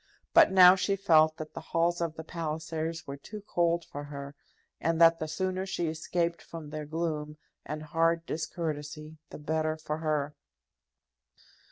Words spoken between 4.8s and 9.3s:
that the sooner she escaped from their gloom and hard discourtesy